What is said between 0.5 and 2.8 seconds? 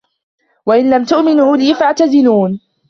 وَإِن لَم تُؤمِنوا لي فَاعتَزِلونِ